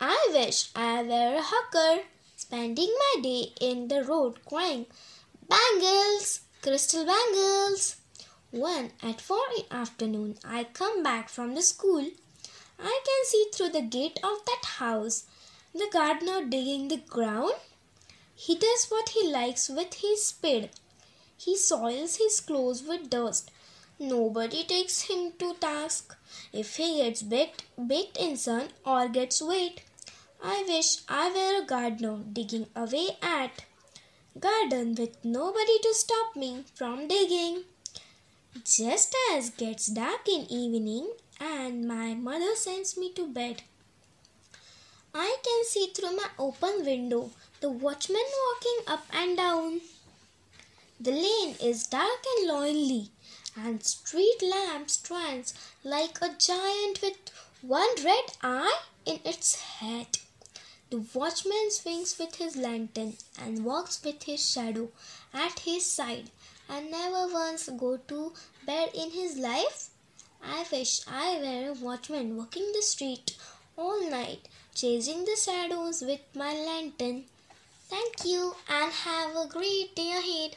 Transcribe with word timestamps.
I 0.00 0.28
wish 0.32 0.70
I 0.76 1.02
were 1.02 1.36
a 1.38 1.42
hawker, 1.42 2.02
spending 2.36 2.94
my 3.00 3.22
day 3.22 3.52
in 3.60 3.88
the 3.88 4.04
road 4.04 4.44
crying, 4.44 4.86
Bangles, 5.48 6.40
crystal 6.60 7.06
bangles. 7.06 7.96
When 8.50 8.92
at 9.02 9.20
four 9.20 9.44
in 9.56 9.64
afternoon 9.70 10.36
I 10.44 10.64
come 10.64 11.02
back 11.02 11.30
from 11.30 11.54
the 11.54 11.62
school, 11.62 12.06
I 12.78 13.00
can 13.06 13.24
see 13.24 13.46
through 13.52 13.70
the 13.70 13.80
gate 13.80 14.20
of 14.22 14.44
that 14.44 14.64
house 14.64 15.24
the 15.74 15.88
gardener 15.90 16.44
digging 16.44 16.88
the 16.88 16.98
ground. 16.98 17.54
He 18.34 18.56
does 18.56 18.86
what 18.90 19.08
he 19.10 19.32
likes 19.32 19.70
with 19.70 19.94
his 19.94 20.26
spade. 20.26 20.68
He 21.38 21.56
soils 21.56 22.16
his 22.16 22.40
clothes 22.40 22.82
with 22.82 23.08
dust. 23.08 23.50
Nobody 23.98 24.64
takes 24.64 25.02
him 25.02 25.32
to 25.38 25.54
task 25.54 26.14
if 26.52 26.76
he 26.76 26.98
gets 26.98 27.22
baked, 27.22 27.64
baked 27.86 28.18
in 28.18 28.36
sun 28.36 28.68
or 28.84 29.08
gets 29.08 29.40
wet. 29.40 29.80
I 30.42 30.64
wish 30.68 30.98
I 31.08 31.30
were 31.30 31.62
a 31.62 31.66
gardener 31.66 32.18
digging 32.32 32.66
away 32.76 33.16
at 33.22 33.62
garden 34.40 34.94
with 34.94 35.24
nobody 35.24 35.78
to 35.82 35.94
stop 35.94 36.36
me 36.36 36.64
from 36.74 37.08
digging. 37.08 37.64
Just 38.64 39.14
as 39.32 39.50
gets 39.50 39.86
dark 39.86 40.28
in 40.28 40.50
evening 40.50 41.10
and 41.40 41.86
my 41.86 42.14
mother 42.14 42.54
sends 42.54 42.96
me 42.96 43.12
to 43.14 43.26
bed, 43.26 43.62
I 45.14 45.36
can 45.42 45.64
see 45.64 45.88
through 45.88 46.16
my 46.16 46.28
open 46.38 46.84
window 46.84 47.30
the 47.60 47.70
watchman 47.70 48.30
walking 48.46 48.78
up 48.86 49.06
and 49.12 49.36
down. 49.36 49.80
The 51.00 51.12
lane 51.12 51.56
is 51.62 51.86
dark 51.86 52.24
and 52.36 52.48
lonely, 52.48 53.10
and 53.56 53.84
street 53.84 54.42
lamp 54.42 54.90
stands 54.90 55.54
like 55.84 56.18
a 56.20 56.34
giant 56.38 57.00
with 57.02 57.16
one 57.62 57.94
red 58.04 58.32
eye 58.42 58.80
in 59.04 59.20
its 59.24 59.60
head. 59.60 60.18
The 60.90 61.04
watchman 61.12 61.70
swings 61.70 62.18
with 62.18 62.36
his 62.36 62.56
lantern 62.56 63.18
and 63.38 63.62
walks 63.62 64.02
with 64.02 64.22
his 64.22 64.50
shadow 64.50 64.90
at 65.34 65.58
his 65.58 65.84
side 65.84 66.30
and 66.66 66.90
never 66.90 67.30
once 67.30 67.68
go 67.68 67.98
to 67.98 68.32
bed 68.64 68.90
in 68.94 69.10
his 69.10 69.36
life. 69.36 69.90
I 70.42 70.64
wish 70.72 71.00
I 71.06 71.36
were 71.38 71.70
a 71.70 71.72
watchman 71.74 72.36
walking 72.36 72.72
the 72.72 72.80
street 72.80 73.36
all 73.76 74.08
night, 74.08 74.48
chasing 74.74 75.26
the 75.26 75.36
shadows 75.36 76.00
with 76.00 76.20
my 76.34 76.54
lantern. 76.54 77.26
Thank 77.88 78.24
you 78.24 78.54
and 78.68 78.90
have 78.90 79.36
a 79.36 79.46
great 79.46 79.94
day 79.94 80.12
ahead. 80.12 80.56